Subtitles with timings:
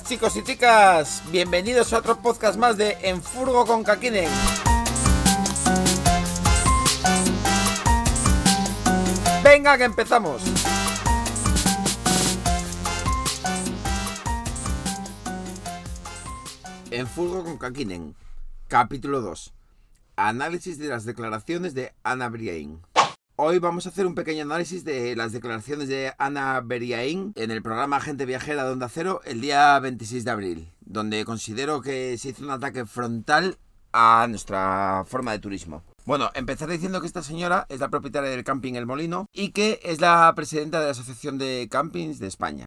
[0.00, 4.30] Chicos y chicas, bienvenidos a otro podcast más de En Furgo con Kakinen.
[9.44, 10.42] Venga que empezamos.
[16.90, 18.16] En Furgo con Kakinen,
[18.68, 19.52] capítulo 2.
[20.16, 22.80] Análisis de las declaraciones de Ana Briain.
[23.36, 27.62] Hoy vamos a hacer un pequeño análisis de las declaraciones de Ana Beriaín en el
[27.62, 32.28] programa Gente Viajera de Onda Cero el día 26 de abril, donde considero que se
[32.28, 33.56] hizo un ataque frontal
[33.90, 35.82] a nuestra forma de turismo.
[36.04, 39.80] Bueno, empezar diciendo que esta señora es la propietaria del camping El Molino y que
[39.82, 42.66] es la presidenta de la Asociación de Campings de España.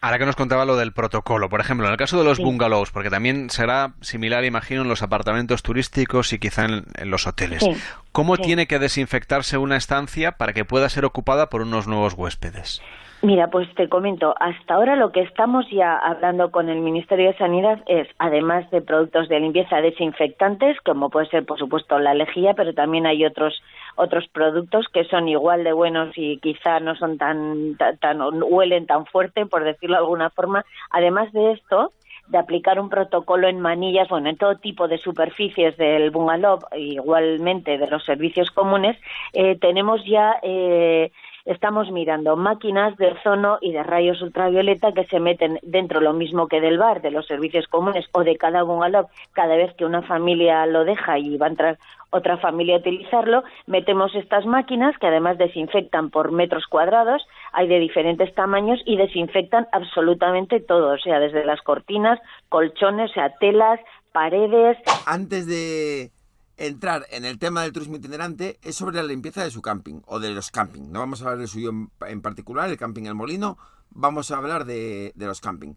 [0.00, 2.92] Ahora que nos contaba lo del protocolo, por ejemplo, en el caso de los bungalows,
[2.92, 7.68] porque también será similar, imagino, en los apartamentos turísticos y quizá en, los hoteles.
[8.12, 12.80] ¿Cómo tiene que desinfectarse una estancia para que pueda ser ocupada por unos nuevos huéspedes?
[13.22, 17.36] Mira, pues te comento, hasta ahora lo que estamos ya hablando con el Ministerio de
[17.36, 22.54] Sanidad es, además de productos de limpieza desinfectantes, como puede ser, por supuesto, la lejía,
[22.54, 23.60] pero también hay otros
[23.98, 29.06] otros productos que son igual de buenos y quizá no son tan, tan, huelen tan
[29.06, 30.64] fuerte, por decirlo de alguna forma.
[30.90, 31.92] Además de esto,
[32.28, 37.78] de aplicar un protocolo en manillas, bueno, en todo tipo de superficies del bungalow, igualmente
[37.78, 38.96] de los servicios comunes,
[39.32, 41.10] eh, tenemos ya eh,
[41.48, 46.46] estamos mirando máquinas de ozono y de rayos ultravioleta que se meten dentro lo mismo
[46.46, 50.02] que del bar, de los servicios comunes o de cada bungalow, cada vez que una
[50.02, 51.78] familia lo deja y va a entrar
[52.10, 57.78] otra familia a utilizarlo, metemos estas máquinas que además desinfectan por metros cuadrados, hay de
[57.78, 62.18] diferentes tamaños y desinfectan absolutamente todo, o sea, desde las cortinas,
[62.50, 63.80] colchones, o sea, telas,
[64.12, 64.76] paredes.
[65.06, 66.10] Antes de
[66.58, 70.18] entrar en el tema del turismo itinerante es sobre la limpieza de su camping o
[70.18, 70.90] de los camping.
[70.90, 71.70] No vamos a hablar del suyo
[72.06, 73.56] en, particular, el camping El Molino,
[73.90, 75.74] vamos a hablar de, los camping.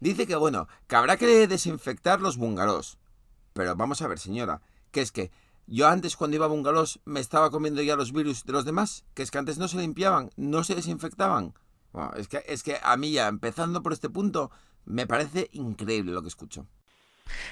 [0.00, 2.98] Dice que bueno, que habrá que desinfectar los bungalows.
[3.52, 5.30] Pero vamos a ver, señora, que es que
[5.66, 9.04] yo antes cuando iba a bungalows me estaba comiendo ya los virus de los demás,
[9.14, 11.54] que es que antes no se limpiaban, no se desinfectaban.
[12.16, 14.50] es, que, es que a mí ya, empezando por este punto,
[14.86, 16.66] me parece increíble lo que escucho.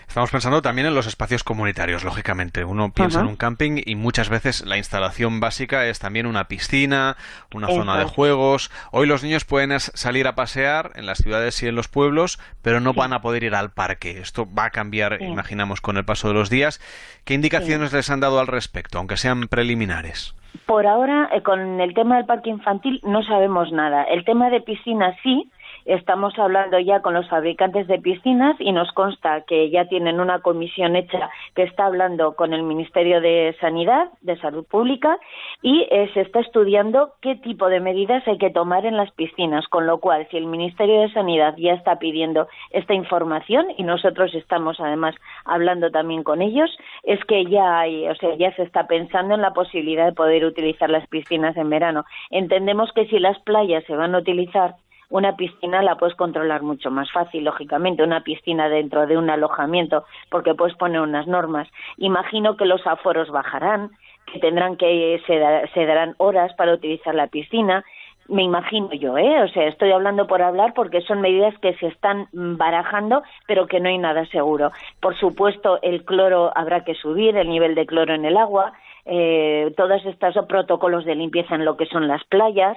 [0.09, 2.65] Estamos pensando también en los espacios comunitarios, lógicamente.
[2.65, 7.17] Uno piensa en un camping y muchas veces la instalación básica es también una piscina,
[7.55, 8.71] una zona de juegos.
[8.93, 12.81] Hoy los niños pueden salir a pasear en las ciudades y en los pueblos, pero
[12.81, 14.19] no van a poder ir al parque.
[14.19, 16.81] Esto va a cambiar, imaginamos, con el paso de los días.
[17.25, 20.35] ¿Qué indicaciones les han dado al respecto, aunque sean preliminares?
[20.65, 24.05] Por ahora, eh, con el tema del parque infantil no sabemos nada.
[24.05, 25.51] El tema de piscina sí,
[25.87, 30.41] Estamos hablando ya con los fabricantes de piscinas y nos consta que ya tienen una
[30.41, 35.17] comisión hecha que está hablando con el Ministerio de Sanidad, de Salud Pública,
[35.63, 39.69] y eh, se está estudiando qué tipo de medidas hay que tomar en las piscinas.
[39.69, 44.35] Con lo cual, si el Ministerio de Sanidad ya está pidiendo esta información y nosotros
[44.35, 45.15] estamos además
[45.45, 49.43] hablando también con ellos, es que ya hay, o sea, ya se está pensando en
[49.43, 52.05] la posibilidad de poder utilizar las piscinas en verano.
[52.31, 54.75] Entendemos que si las playas se van a utilizar
[55.11, 60.05] una piscina la puedes controlar mucho más fácil, lógicamente, una piscina dentro de un alojamiento,
[60.31, 61.69] porque puedes poner unas normas.
[61.97, 63.91] Imagino que los aforos bajarán,
[64.33, 67.85] que tendrán que se, darán horas para utilizar la piscina.
[68.29, 69.43] Me imagino yo, ¿eh?
[69.45, 73.79] O sea, estoy hablando por hablar porque son medidas que se están barajando, pero que
[73.79, 74.73] no hay nada seguro.
[75.01, 78.73] Por supuesto, el cloro habrá que subir, el nivel de cloro en el agua,
[79.05, 82.77] eh, todos estos protocolos de limpieza en lo que son las playas.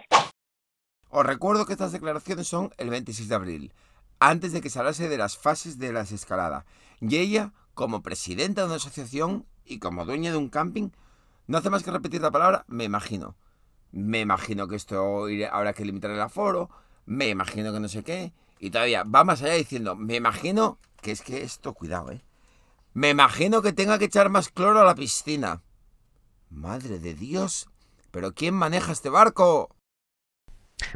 [1.10, 3.74] Os recuerdo que estas declaraciones son el 26 de abril,
[4.20, 6.66] antes de que se hablase de las fases de la desescalada.
[7.02, 10.90] Y ella, como presidenta de una asociación y como dueña de un camping,
[11.48, 13.36] no hace más que repetir la palabra me imagino.
[13.92, 16.70] Me imagino que esto habrá que limitar el aforo,
[17.08, 21.12] me imagino que no sé qué, y todavía va más allá diciendo, me imagino que
[21.12, 22.24] es que esto, cuidado, eh.
[22.94, 25.64] Me imagino que tenga que echar más cloro a la piscina.
[26.52, 27.68] Madre de Dios,
[28.12, 29.76] pero ¿quién maneja este barco?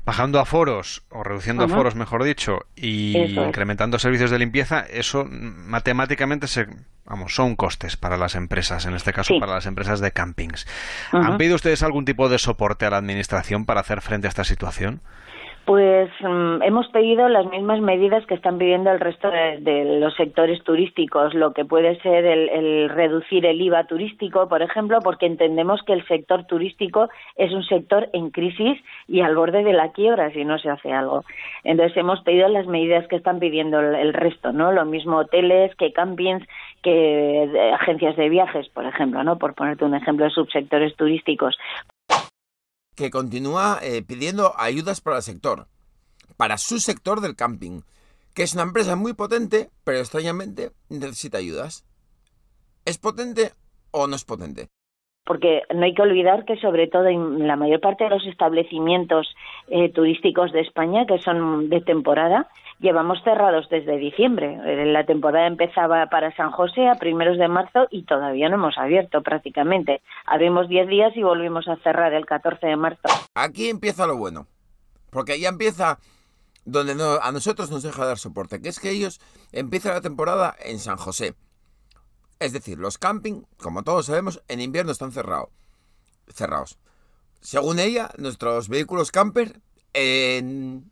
[0.05, 5.25] Bajando a foros o reduciendo a foros, mejor dicho, y incrementando servicios de limpieza, eso
[5.29, 6.67] matemáticamente se,
[7.05, 10.67] vamos, son costes para las empresas, en este caso para las empresas de campings.
[11.11, 14.43] ¿Han pedido ustedes algún tipo de soporte a la administración para hacer frente a esta
[14.43, 15.01] situación?
[15.65, 20.61] Pues mm, hemos pedido las mismas medidas que están pidiendo el resto de, los sectores
[20.63, 25.93] turísticos, lo que puede ser el, reducir el IVA turístico, por ejemplo, porque entendemos que
[25.93, 27.07] el sector turístico
[27.37, 28.77] es un sector en crisis
[29.07, 31.23] y al borde de la quiebra si no se hace algo.
[31.63, 34.73] Entonces hemos pedido las medidas que están pidiendo el, resto, ¿no?
[34.73, 36.45] Lo mismo hoteles que campings,
[36.81, 39.37] que eh, agencias de viajes, por ejemplo, ¿no?
[39.37, 41.55] Por ponerte un ejemplo de subsectores turísticos
[42.95, 45.67] que continúa eh, pidiendo ayudas para el sector,
[46.37, 47.81] para su sector del camping,
[48.33, 51.85] que es una empresa muy potente, pero extrañamente necesita ayudas.
[52.85, 53.53] ¿Es potente
[53.91, 54.69] o no es potente?
[55.25, 59.33] Porque no hay que olvidar que sobre todo en la mayor parte de los establecimientos
[59.67, 62.47] eh, turísticos de España que son de temporada
[62.79, 64.59] llevamos cerrados desde diciembre.
[64.65, 68.77] Eh, la temporada empezaba para San José a primeros de marzo y todavía no hemos
[68.77, 70.01] abierto prácticamente.
[70.25, 73.07] Abrimos 10 días y volvimos a cerrar el 14 de marzo.
[73.35, 74.47] Aquí empieza lo bueno,
[75.09, 75.97] porque ya empieza
[76.65, 79.19] donde a nosotros nos deja dar soporte, que es que ellos
[79.51, 81.35] empiezan la temporada en San José.
[82.43, 85.47] Es decir, los camping, como todos sabemos, en invierno están cerrados.
[86.27, 86.77] cerrados.
[87.39, 89.61] Según ella, nuestros vehículos camper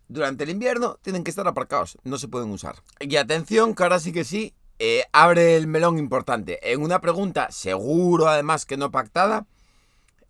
[0.08, 2.76] durante el invierno tienen que estar aparcados, no se pueden usar.
[3.02, 6.72] Y atención, que ahora sí que sí, eh, abre el melón importante.
[6.72, 9.46] En una pregunta, seguro además que no pactada,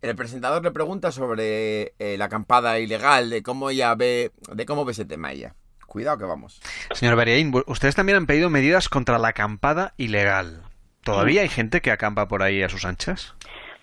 [0.00, 4.84] el presentador le pregunta sobre eh, la acampada ilegal, de cómo ella ve, de cómo
[4.84, 5.54] ve ese tema ella.
[5.86, 6.60] Cuidado que vamos.
[6.94, 10.71] Señor Bariaín, ustedes también han pedido medidas contra la acampada ilegal.
[11.04, 13.34] ¿Todavía hay gente que acampa por ahí a sus anchas?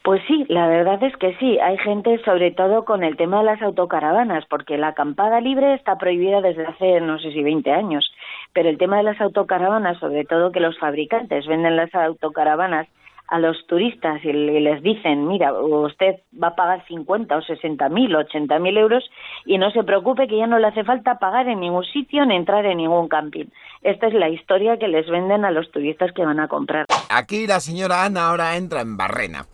[0.03, 1.59] Pues sí, la verdad es que sí.
[1.59, 5.97] Hay gente, sobre todo con el tema de las autocaravanas, porque la acampada libre está
[5.97, 8.09] prohibida desde hace no sé si 20 años.
[8.53, 12.87] Pero el tema de las autocaravanas, sobre todo que los fabricantes venden las autocaravanas
[13.29, 18.15] a los turistas y les dicen, mira, usted va a pagar 50 o 60 mil,
[18.15, 19.03] 80 mil euros
[19.45, 22.35] y no se preocupe que ya no le hace falta pagar en ningún sitio ni
[22.35, 23.45] entrar en ningún camping.
[23.81, 26.85] Esta es la historia que les venden a los turistas que van a comprar.
[27.09, 29.45] Aquí la señora Ana ahora entra en barrena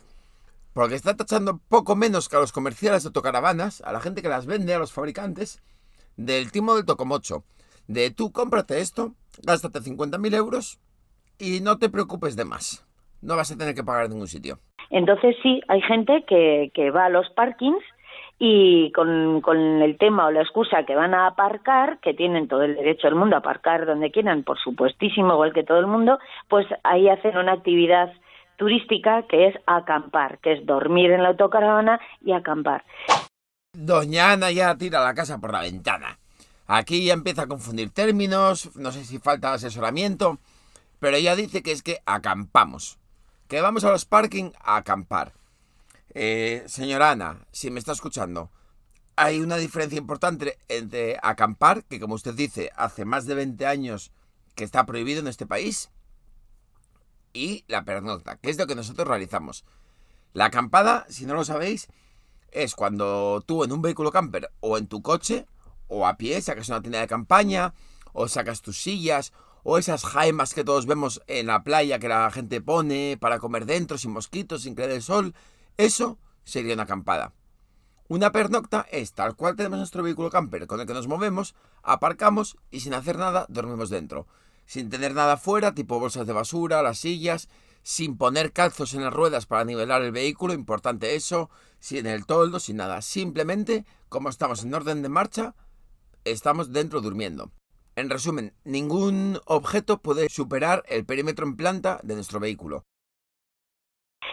[0.72, 4.28] porque está tachando poco menos que a los comerciales de autocaravanas, a la gente que
[4.28, 5.62] las vende, a los fabricantes,
[6.16, 7.44] del timo del tocomocho.
[7.86, 10.78] De tú cómprate esto, gástate 50.000 euros
[11.38, 12.85] y no te preocupes de más.
[13.26, 14.58] No vas a tener que pagar en ningún sitio.
[14.88, 17.82] Entonces sí, hay gente que, que va a los parkings
[18.38, 22.62] y con, con, el tema o la excusa que van a aparcar, que tienen todo
[22.62, 26.18] el derecho del mundo a aparcar donde quieran, por supuestísimo, igual que todo el mundo,
[26.48, 28.12] pues ahí hacen una actividad
[28.56, 32.84] turística que es acampar, que es dormir en la autocaravana y acampar.
[33.72, 36.18] Doña Ana ya tira la casa por la ventana.
[36.68, 40.38] Aquí ya empieza a confundir términos, no sé si falta asesoramiento,
[41.00, 42.98] pero ella dice que es que acampamos,
[43.48, 45.32] que vamos a los parking a acampar.
[46.14, 48.50] Eh, señora Ana, si me está escuchando,
[49.16, 54.12] hay una diferencia importante entre acampar, que como usted dice, hace más de 20 años
[54.54, 55.90] que está prohibido en este país,
[57.32, 59.64] y la pernocta, que es lo que nosotros realizamos.
[60.32, 61.88] La acampada, si no lo sabéis,
[62.50, 65.46] es cuando tú en un vehículo camper o en tu coche
[65.88, 67.74] o a pie sacas una tienda de campaña
[68.12, 69.32] o sacas tus sillas
[69.68, 73.66] o esas jaimas que todos vemos en la playa que la gente pone para comer
[73.66, 75.34] dentro sin mosquitos, sin creer el sol.
[75.76, 77.32] Eso sería una acampada.
[78.08, 82.56] Una pernocta es tal cual tenemos nuestro vehículo camper con el que nos movemos, aparcamos
[82.70, 84.28] y sin hacer nada dormimos dentro
[84.66, 87.48] sin tener nada fuera, tipo bolsas de basura, las sillas,
[87.82, 92.58] sin poner calzos en las ruedas para nivelar el vehículo, importante eso, sin el toldo,
[92.58, 93.00] sin nada.
[93.00, 95.54] Simplemente, como estamos en orden de marcha,
[96.24, 97.52] estamos dentro durmiendo.
[97.98, 102.82] En resumen, ningún objeto puede superar el perímetro en planta de nuestro vehículo.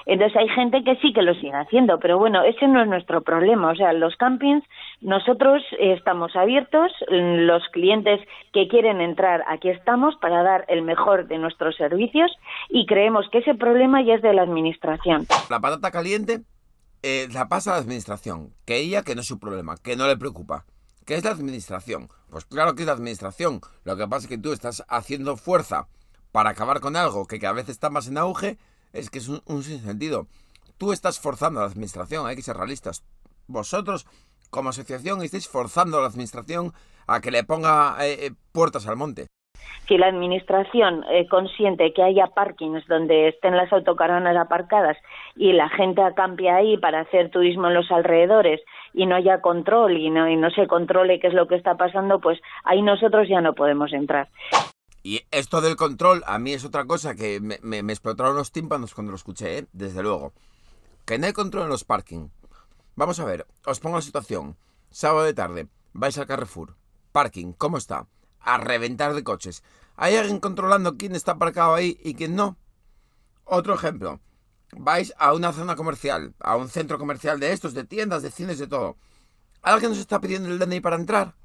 [0.05, 3.21] Entonces hay gente que sí que lo sigue haciendo, pero bueno, ese no es nuestro
[3.21, 3.71] problema.
[3.71, 4.65] O sea, los campings,
[4.99, 8.19] nosotros estamos abiertos, los clientes
[8.51, 12.31] que quieren entrar, aquí estamos para dar el mejor de nuestros servicios
[12.69, 15.25] y creemos que ese problema ya es de la administración.
[15.49, 16.41] La patata caliente
[17.01, 20.05] eh, la pasa a la administración, que ella que no es su problema, que no
[20.07, 20.65] le preocupa.
[21.05, 22.07] ¿Qué es la administración?
[22.29, 23.59] Pues claro que es la administración.
[23.83, 25.87] Lo que pasa es que tú estás haciendo fuerza
[26.31, 28.57] para acabar con algo que cada vez está más en auge
[28.93, 30.27] es que es un, sinsentido.
[30.77, 33.03] Tú estás forzando a la administración, hay que ser realistas.
[33.47, 34.05] Vosotros,
[34.49, 36.71] como asociación, estáis forzando a la administración
[37.05, 39.27] a que le ponga eh, eh, puertas al monte.
[39.87, 44.97] Si la administración eh, consiente que haya parkings donde estén las autocaravanas aparcadas
[45.35, 48.61] y la gente acampe ahí para hacer turismo en los alrededores
[48.93, 51.75] y no haya control y no, y no se controle qué es lo que está
[51.75, 54.29] pasando, pues ahí nosotros ya no podemos entrar.
[55.01, 59.11] Y esto del control, a mí es otra cosa que me, explotaron los tímpanos cuando
[59.11, 59.67] lo escuché, ¿eh?
[59.73, 60.33] desde luego.
[61.05, 62.29] Que no hay control en los parking.
[62.95, 64.55] Vamos a ver, os pongo la situación.
[64.89, 66.77] Sábado de tarde, vais al Carrefour.
[67.11, 68.07] Parking, ¿cómo está?
[68.39, 69.63] A reventar de coches.
[69.97, 72.57] ¿Hay alguien controlando quién está aparcado ahí y quién no?
[73.43, 74.21] Otro ejemplo.
[74.77, 78.59] Vais a una zona comercial, a un centro comercial de estos, de tiendas, de cines,
[78.59, 78.97] de todo.
[79.61, 81.35] ¿Alguien nos está pidiendo el DNI para entrar?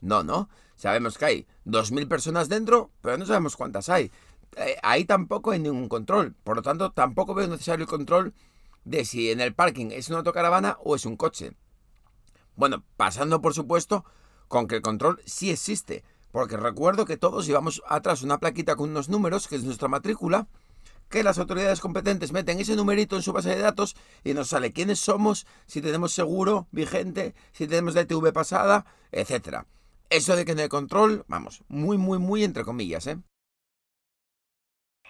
[0.00, 0.48] No, no.
[0.76, 4.10] Sabemos que hay 2.000 personas dentro, pero no sabemos cuántas hay.
[4.56, 6.34] Eh, ahí tampoco hay ningún control.
[6.44, 8.34] Por lo tanto, tampoco veo necesario el control
[8.84, 11.52] de si en el parking es una autocaravana o es un coche.
[12.56, 14.04] Bueno, pasando por supuesto
[14.48, 16.04] con que el control sí existe.
[16.30, 20.48] Porque recuerdo que todos llevamos atrás una plaquita con unos números, que es nuestra matrícula,
[21.12, 24.72] que las autoridades competentes meten ese numerito en su base de datos y nos sale
[24.72, 29.66] quiénes somos, si tenemos seguro vigente, si tenemos la ITV pasada, etcétera.
[30.08, 33.18] Eso de que no hay control, vamos, muy, muy, muy entre comillas, ¿eh?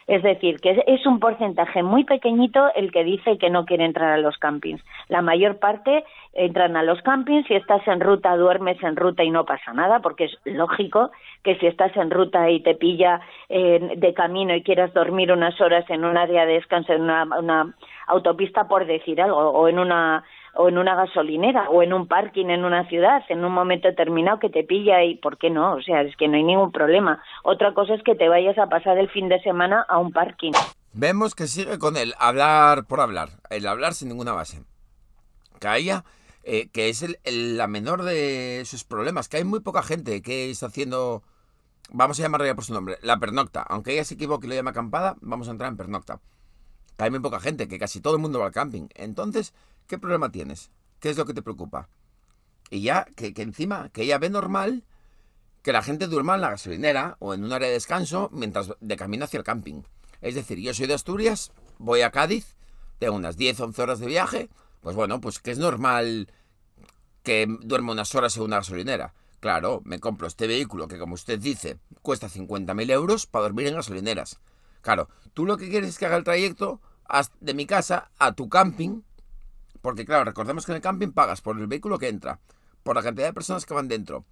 [0.09, 4.12] Es decir, que es un porcentaje muy pequeñito el que dice que no quiere entrar
[4.12, 4.82] a los campings.
[5.09, 9.30] La mayor parte entran a los campings, si estás en ruta, duermes en ruta y
[9.30, 11.10] no pasa nada, porque es lógico
[11.42, 15.84] que si estás en ruta y te pilla de camino y quieras dormir unas horas
[15.90, 17.74] en un área de descanso, en una
[18.06, 20.24] autopista, por decir algo, o en una
[20.54, 24.38] o en una gasolinera o en un parking en una ciudad en un momento determinado
[24.38, 25.74] que te pilla y ¿por qué no?
[25.74, 27.22] O sea, es que no hay ningún problema.
[27.42, 30.52] Otra cosa es que te vayas a pasar el fin de semana a un parking.
[30.92, 34.62] Vemos que sigue con el hablar por hablar, el hablar sin ninguna base.
[35.58, 35.68] Que
[36.42, 40.66] eh, que es la menor de sus problemas, que hay muy poca gente que está
[40.66, 41.22] haciendo,
[41.90, 43.62] vamos a llamarla ya por su nombre, la pernocta.
[43.62, 46.20] Aunque ella se equivoque y lo llame acampada, vamos a entrar en pernocta.
[46.96, 48.88] Que hay muy poca gente, que casi todo el mundo va al camping.
[48.94, 49.54] Entonces,
[49.87, 50.70] ¿Qué problema tienes?
[51.00, 51.88] ¿Qué es lo que te preocupa?
[52.70, 54.84] Y ya, que, encima, que ella ve normal
[55.62, 58.96] que la gente duerma en la gasolinera o en un área de descanso mientras de
[58.96, 59.82] camino hacia el camping.
[60.20, 62.56] Es decir, yo soy de Asturias, voy a Cádiz,
[62.99, 64.49] tengo unas 10, 11 horas de viaje,
[64.82, 66.30] pues bueno, pues que es normal
[67.22, 69.14] que duerma unas horas en una gasolinera.
[69.40, 73.74] Claro, me compro este vehículo que, como usted dice, cuesta 50.000 euros para dormir en
[73.74, 74.38] gasolineras.
[74.82, 76.80] Claro, tú lo que quieres es que haga el trayecto
[77.40, 79.02] de mi casa a tu camping
[79.82, 82.40] porque claro, recordemos que en el camping pagas por el vehículo que entra,
[82.84, 84.24] por la cantidad de personas que van dentro.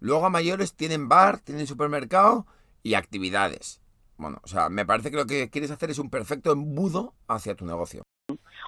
[0.00, 2.46] Luego a mayores tienen bar, tienen supermercado
[2.82, 3.80] y actividades.
[4.16, 7.54] Bueno, o sea, me parece que lo que quieres hacer es un perfecto embudo hacia
[7.54, 8.02] tu negocio.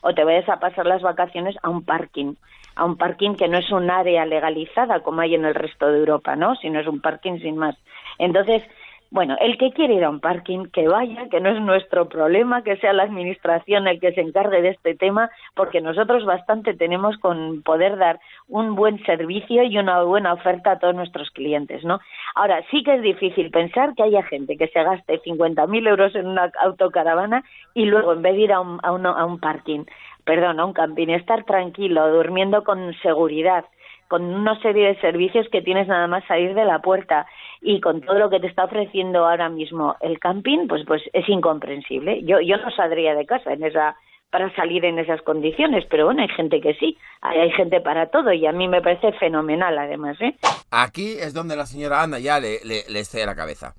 [0.02, 2.34] O te vayas a pasar las vacaciones a un parking,
[2.76, 5.98] a un parking que no es un área legalizada como hay en el resto de
[5.98, 6.54] Europa, ¿no?
[6.56, 7.76] Sino es un parking sin más.
[8.18, 8.62] Entonces,
[9.10, 12.62] bueno, el que quiere ir a un parking, que vaya, que no es nuestro problema,
[12.62, 17.16] que sea la administración el que se encargue de este tema, porque nosotros bastante tenemos
[17.18, 22.00] con poder dar un buen servicio y una buena oferta a todos nuestros clientes, ¿no?
[22.34, 26.26] Ahora, sí que es difícil pensar que haya gente que se gaste 50.000 euros en
[26.26, 29.84] una autocaravana y luego, en vez de ir a un, a, a un parking,
[30.24, 33.64] perdón, a un camping, estar tranquilo, durmiendo con seguridad,
[34.08, 37.26] con una serie de servicios que tienes nada más salir de la puerta
[37.60, 41.28] y con todo lo que te está ofreciendo ahora mismo el camping, pues pues es
[41.28, 42.22] incomprensible.
[42.24, 43.96] Yo yo no saldría de casa en esa
[44.30, 48.32] para salir en esas condiciones, pero bueno, hay gente que sí, hay, gente para todo
[48.32, 50.20] y a mí me parece fenomenal además.
[50.20, 50.36] ¿eh?
[50.70, 53.74] Aquí es donde la señora Ana ya le, le, le la cabeza.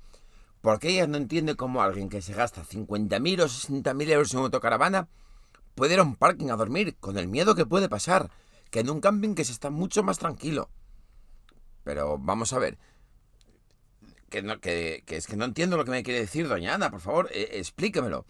[0.60, 5.06] Porque ella no entiende cómo alguien que se gasta 50.000 o 60.000 euros en autocaravana
[5.74, 8.26] puede ir a un parking a dormir con el miedo que puede pasar
[8.70, 10.70] que en un camping que se está mucho más tranquilo.
[11.84, 12.78] Pero vamos a ver.
[14.28, 17.00] Que, no, que, es que no entiendo lo que me quiere decir doña Ana, por
[17.00, 18.26] favor, eh, explíquemelo.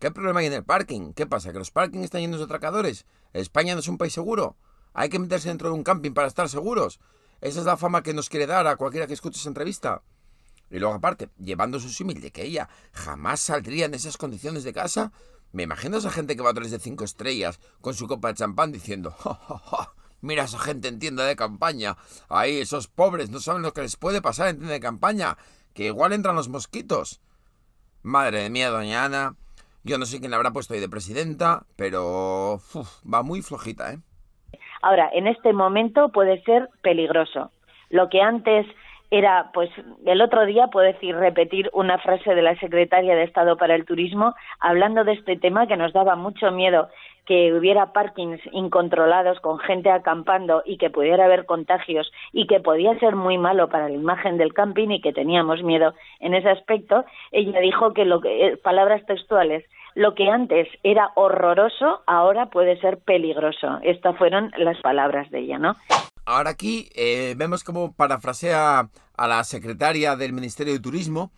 [0.00, 1.12] ¿Qué problema hay en el parking?
[1.12, 1.52] ¿Qué pasa?
[1.52, 3.06] ¿Que los parkings están llenos de atracadores?
[3.32, 4.56] ¿España no es un país seguro?
[4.92, 6.98] ¿Hay que meterse dentro de un camping para estar seguros?
[7.40, 10.02] Esa es la fama que nos quiere dar a cualquiera que escuche esa entrevista.
[10.70, 14.72] Y luego aparte, llevando su símil de que ella jamás saldría en esas condiciones de
[14.72, 15.12] casa,
[15.54, 18.28] me imagino a esa gente que va a hoteles de cinco estrellas con su copa
[18.28, 19.14] de champán diciendo,
[20.20, 21.96] mira esa gente en tienda de campaña,
[22.28, 25.38] ahí esos pobres no saben lo que les puede pasar en tienda de campaña,
[25.72, 27.20] que igual entran los mosquitos.
[28.02, 29.36] Madre mía, doña Ana,
[29.84, 32.60] yo no sé quién la habrá puesto ahí de presidenta, pero
[33.10, 34.00] va muy flojita, ¿eh?
[34.82, 37.52] Ahora, en este momento puede ser peligroso.
[37.90, 38.66] Lo que antes
[39.16, 39.70] era, pues,
[40.04, 43.84] el otro día puedo decir, repetir una frase de la secretaria de Estado para el
[43.84, 46.88] Turismo, hablando de este tema que nos daba mucho miedo
[47.26, 52.98] que hubiera parkings incontrolados con gente acampando y que pudiera haber contagios y que podía
[52.98, 57.04] ser muy malo para la imagen del camping y que teníamos miedo en ese aspecto,
[57.32, 62.80] ella dijo que lo que eh, palabras textuales lo que antes era horroroso ahora puede
[62.80, 63.78] ser peligroso.
[63.82, 65.76] Estas fueron las palabras de ella, ¿no?
[66.24, 71.32] Ahora aquí eh, vemos cómo parafrasea a la secretaria del Ministerio de Turismo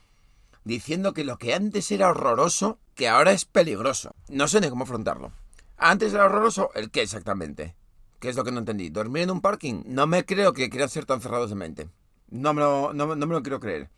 [0.65, 4.15] diciendo que lo que antes era horroroso, que ahora es peligroso.
[4.29, 5.33] No sé ni cómo afrontarlo.
[5.77, 7.75] Antes era horroroso, ¿el qué exactamente?
[8.21, 8.89] ¿Qué es lo que no entendí?
[8.89, 9.83] ¿Dormir en un parking?
[9.87, 11.89] No me creo que quieran ser tan cerrados de mente.
[12.29, 13.91] No me lo, no, me lo quiero creer.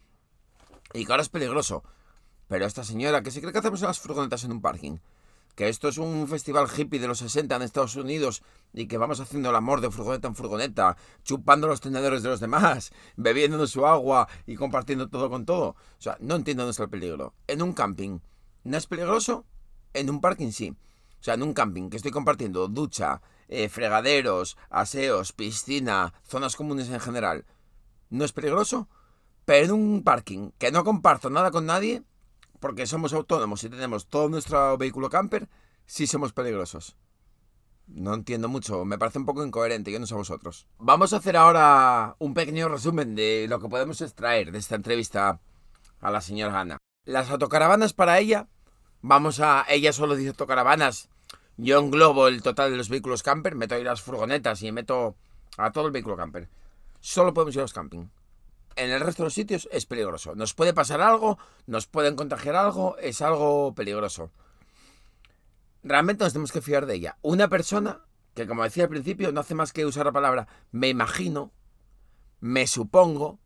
[0.92, 1.84] Y que ahora es peligroso.
[2.48, 4.98] Pero esta señora, que se cree que hacemos unas furgonetas en un parking?
[5.58, 9.18] Que esto es un festival hippie de los 60 en Estados Unidos y que vamos
[9.18, 13.84] haciendo el amor de furgoneta en furgoneta, chupando los tenedores de los demás, bebiéndonos su
[13.84, 15.70] agua y compartiendo todo con todo.
[15.70, 17.34] O sea, no entiendo dónde el peligro.
[17.48, 18.20] En un camping,
[18.62, 19.46] ¿no es peligroso?
[19.94, 20.76] En un parking sí.
[21.20, 26.88] O sea, en un camping que estoy compartiendo ducha, eh, fregaderos, aseos, piscina, zonas comunes
[26.88, 27.46] en general,
[28.10, 28.88] ¿no es peligroso?
[29.44, 32.04] Pero en un parking que no comparto nada con nadie,
[32.60, 35.48] porque somos autónomos y tenemos todo nuestro vehículo camper,
[35.86, 36.96] sí somos peligrosos.
[37.86, 40.66] No entiendo mucho, me parece un poco incoherente, yo no sé vosotros.
[40.78, 45.40] Vamos a hacer ahora un pequeño resumen de lo que podemos extraer de esta entrevista
[46.00, 46.76] a la señora Ana.
[47.04, 48.46] Las autocaravanas para ella,
[49.00, 49.64] vamos a...
[49.68, 51.08] Ella solo dice autocaravanas,
[51.56, 55.16] yo englobo el total de los vehículos camper, meto ahí las furgonetas y meto
[55.56, 56.48] a todo el vehículo camper.
[57.00, 58.08] Solo podemos ir a los camping.
[58.78, 60.34] En el resto de los sitios es peligroso.
[60.34, 64.30] Nos puede pasar algo, nos pueden contagiar algo, es algo peligroso
[65.82, 67.18] realmente nos tenemos que fiar de ella.
[67.22, 68.00] Una persona
[68.34, 71.52] que, como decía al principio, no hace más que usar la palabra me imagino,
[72.40, 73.38] me supongo,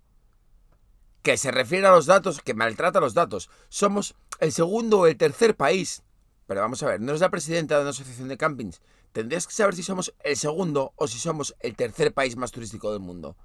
[1.22, 3.48] que se refiere a los datos, que maltrata los datos.
[3.68, 6.02] Somos el segundo o el tercer país.
[6.46, 8.80] Pero vamos a ver, no es la presidenta de una asociación de campings.
[9.12, 12.90] Tendrías que saber si somos el segundo o si somos el tercer país más turístico
[12.90, 13.36] del mundo.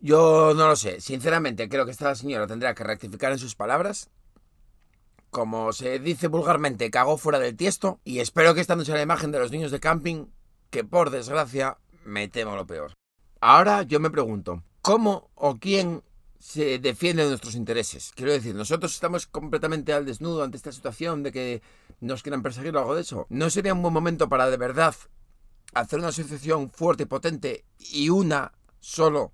[0.00, 1.00] Yo no lo sé.
[1.00, 4.10] Sinceramente, creo que esta señora tendrá que rectificar en sus palabras
[5.36, 9.02] como se dice vulgarmente, cagó fuera del tiesto y espero que esta no sea la
[9.02, 10.28] imagen de los niños de camping,
[10.70, 11.76] que por desgracia
[12.06, 12.94] me temo lo peor.
[13.42, 16.02] Ahora yo me pregunto, ¿cómo o quién
[16.38, 18.12] se defiende nuestros intereses?
[18.14, 21.62] Quiero decir, nosotros estamos completamente al desnudo ante esta situación de que
[22.00, 23.26] nos quieran perseguir o algo de eso.
[23.28, 24.94] ¿No sería un buen momento para de verdad
[25.74, 29.32] hacer una asociación fuerte y potente y una solo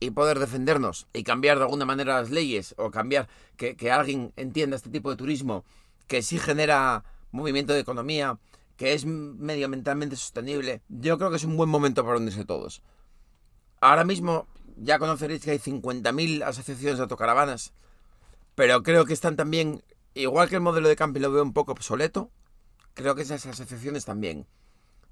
[0.00, 4.76] y poder defendernos y cambiar de alguna manera las leyes o cambiar que, alguien entienda
[4.76, 5.64] este tipo de turismo
[6.08, 8.38] que sí genera movimiento de economía,
[8.76, 12.82] que es medioambientalmente sostenible, yo creo que es un buen momento para unirse todos.
[13.80, 17.74] Ahora mismo ya conoceréis que hay 50.000 asociaciones de autocaravanas,
[18.54, 19.84] pero creo que están también,
[20.14, 22.30] igual que el modelo de camping lo veo un poco obsoleto,
[22.94, 24.46] creo que esas asociaciones también.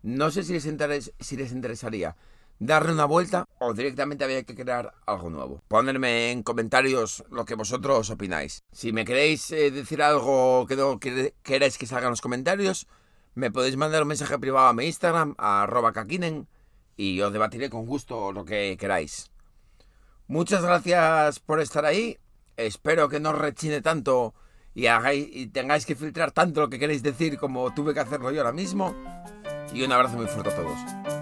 [0.03, 2.17] No sé si les, si les interesaría
[2.59, 5.63] darle una vuelta o directamente había que crear algo nuevo.
[5.69, 8.63] Ponerme en comentarios lo que vosotros opináis.
[8.73, 12.87] Si me queréis eh, decir algo que no queréis que salga en los comentarios,
[13.35, 16.49] me podéis mandar un mensaje privado a mi Instagram, arroba kakinen,
[16.97, 19.31] y os debatiré con gusto lo que queráis.
[20.27, 22.19] Muchas gracias por estar ahí.
[22.57, 24.35] Espero que no rechine tanto
[24.75, 28.33] y, hagáis, y tengáis que filtrar tanto lo que queréis decir como tuve que hacerlo
[28.33, 28.95] yo ahora mismo.
[29.73, 31.18] Y un abrazo muy fuerte a todos.